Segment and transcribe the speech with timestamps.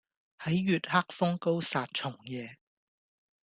[0.39, 2.57] 係月黑風高殺蟲夜